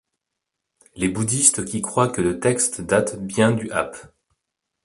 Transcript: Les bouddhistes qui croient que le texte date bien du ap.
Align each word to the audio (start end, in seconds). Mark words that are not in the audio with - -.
Les 0.95 1.09
bouddhistes 1.09 1.63
qui 1.63 1.83
croient 1.83 2.07
que 2.09 2.21
le 2.23 2.39
texte 2.39 2.81
date 2.81 3.17
bien 3.19 3.51
du 3.51 3.69
ap. 3.69 3.95